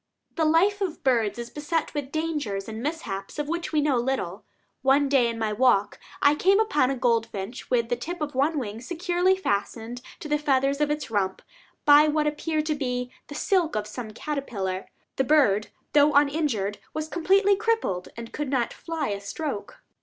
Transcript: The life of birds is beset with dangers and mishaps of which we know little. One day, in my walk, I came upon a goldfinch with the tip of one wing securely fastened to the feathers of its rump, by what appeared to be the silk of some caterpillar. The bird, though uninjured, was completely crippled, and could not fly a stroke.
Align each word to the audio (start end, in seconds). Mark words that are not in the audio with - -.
The 0.33 0.45
life 0.45 0.81
of 0.81 1.03
birds 1.03 1.37
is 1.37 1.51
beset 1.51 1.93
with 1.93 2.11
dangers 2.11 2.67
and 2.67 2.81
mishaps 2.81 3.37
of 3.37 3.47
which 3.47 3.71
we 3.71 3.81
know 3.81 3.97
little. 3.97 4.43
One 4.81 5.07
day, 5.07 5.27
in 5.27 5.37
my 5.37 5.53
walk, 5.53 5.99
I 6.23 6.33
came 6.33 6.59
upon 6.59 6.89
a 6.89 6.95
goldfinch 6.95 7.69
with 7.69 7.89
the 7.89 7.95
tip 7.95 8.19
of 8.19 8.33
one 8.33 8.57
wing 8.57 8.81
securely 8.81 9.35
fastened 9.37 10.01
to 10.19 10.27
the 10.27 10.39
feathers 10.39 10.81
of 10.81 10.89
its 10.89 11.11
rump, 11.11 11.43
by 11.85 12.07
what 12.07 12.25
appeared 12.25 12.65
to 12.65 12.73
be 12.73 13.11
the 13.27 13.35
silk 13.35 13.75
of 13.75 13.85
some 13.85 14.09
caterpillar. 14.09 14.87
The 15.17 15.23
bird, 15.23 15.67
though 15.93 16.13
uninjured, 16.15 16.79
was 16.95 17.07
completely 17.07 17.55
crippled, 17.55 18.07
and 18.17 18.33
could 18.33 18.49
not 18.49 18.73
fly 18.73 19.09
a 19.09 19.21
stroke. 19.21 19.83